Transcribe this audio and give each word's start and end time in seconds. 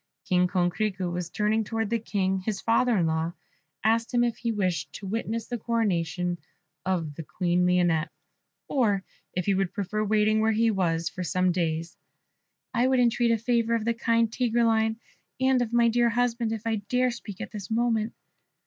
King 0.25 0.47
Coquerico 0.47 1.13
then 1.13 1.29
turning 1.31 1.63
towards 1.63 1.91
the 1.91 1.99
King, 1.99 2.39
his 2.39 2.59
father 2.59 2.97
in 2.97 3.05
law, 3.05 3.33
asked 3.83 4.11
him 4.11 4.23
if 4.23 4.35
he 4.37 4.51
wished 4.51 4.91
to 4.93 5.05
witness 5.05 5.45
the 5.45 5.59
coronation 5.59 6.39
of 6.83 7.13
the 7.13 7.21
Queen 7.23 7.67
Lionette, 7.67 8.09
or 8.67 9.03
if 9.35 9.45
he 9.45 9.53
would 9.53 9.73
prefer 9.75 10.03
waiting 10.03 10.39
where 10.39 10.53
he 10.53 10.71
was 10.71 11.07
for 11.07 11.21
some 11.23 11.51
days. 11.51 11.93
"And 11.93 11.93
I," 11.93 11.93
said 11.93 12.09
Lionette, 12.17 12.83
"I 12.83 12.87
would 12.89 12.99
entreat 12.99 13.31
a 13.31 13.37
favour 13.37 13.75
of 13.75 13.85
the 13.85 13.93
kind 13.93 14.31
Tigreline, 14.33 14.95
and 15.39 15.61
of 15.61 15.71
my 15.71 15.87
dear 15.87 16.09
husband, 16.09 16.51
if 16.51 16.65
I 16.65 16.77
dare 16.77 17.11
speak 17.11 17.39
at 17.39 17.51
this 17.51 17.69
moment." 17.69 18.15